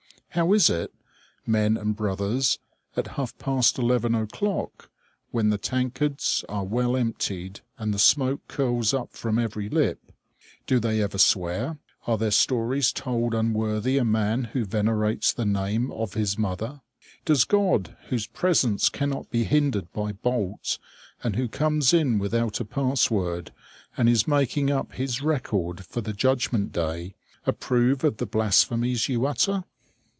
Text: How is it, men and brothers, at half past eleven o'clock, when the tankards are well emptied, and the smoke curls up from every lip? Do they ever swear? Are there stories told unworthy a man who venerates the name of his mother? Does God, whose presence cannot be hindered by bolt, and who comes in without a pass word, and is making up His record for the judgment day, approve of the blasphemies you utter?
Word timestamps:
How 0.35 0.53
is 0.53 0.69
it, 0.69 0.93
men 1.45 1.75
and 1.75 1.93
brothers, 1.93 2.57
at 2.95 3.07
half 3.17 3.37
past 3.37 3.77
eleven 3.77 4.15
o'clock, 4.15 4.89
when 5.31 5.49
the 5.49 5.57
tankards 5.57 6.45
are 6.47 6.63
well 6.63 6.95
emptied, 6.95 7.59
and 7.77 7.93
the 7.93 7.99
smoke 7.99 8.39
curls 8.47 8.93
up 8.93 9.11
from 9.11 9.37
every 9.37 9.67
lip? 9.67 10.13
Do 10.65 10.79
they 10.79 11.01
ever 11.03 11.17
swear? 11.17 11.79
Are 12.07 12.17
there 12.17 12.31
stories 12.31 12.93
told 12.93 13.33
unworthy 13.35 13.97
a 13.97 14.05
man 14.05 14.45
who 14.53 14.63
venerates 14.63 15.33
the 15.33 15.45
name 15.45 15.91
of 15.91 16.13
his 16.13 16.37
mother? 16.37 16.79
Does 17.25 17.43
God, 17.43 17.97
whose 18.07 18.27
presence 18.27 18.87
cannot 18.87 19.29
be 19.31 19.43
hindered 19.43 19.91
by 19.91 20.13
bolt, 20.13 20.79
and 21.25 21.35
who 21.35 21.49
comes 21.49 21.93
in 21.93 22.19
without 22.19 22.61
a 22.61 22.63
pass 22.63 23.11
word, 23.11 23.51
and 23.97 24.07
is 24.07 24.29
making 24.29 24.71
up 24.71 24.93
His 24.93 25.21
record 25.21 25.85
for 25.85 25.99
the 25.99 26.13
judgment 26.13 26.71
day, 26.71 27.15
approve 27.45 28.05
of 28.05 28.15
the 28.15 28.25
blasphemies 28.25 29.09
you 29.09 29.25
utter? 29.25 29.65